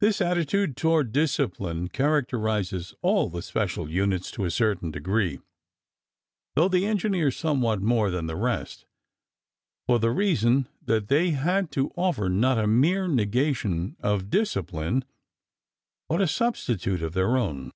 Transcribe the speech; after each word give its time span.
This 0.00 0.22
attitude 0.22 0.74
toward 0.74 1.12
discipline 1.12 1.88
characterizes 1.88 2.94
all 3.02 3.28
the 3.28 3.42
special 3.42 3.90
units 3.90 4.30
to 4.30 4.46
a 4.46 4.50
certain 4.50 4.90
degree, 4.90 5.38
though 6.54 6.68
the 6.70 6.86
engineers 6.86 7.36
somewhat 7.36 7.82
more 7.82 8.10
than 8.10 8.26
the 8.26 8.36
rest, 8.38 8.86
for 9.86 9.98
the 9.98 10.12
reason 10.12 10.66
that 10.80 11.08
they 11.08 11.32
had 11.32 11.70
to 11.72 11.90
offer 11.94 12.30
not 12.30 12.56
a 12.58 12.66
mere 12.66 13.06
negation 13.06 13.96
of 14.00 14.30
discipline 14.30 15.04
but 16.08 16.22
a 16.22 16.26
substitute 16.26 17.02
of 17.02 17.12
their 17.12 17.36
own. 17.36 17.70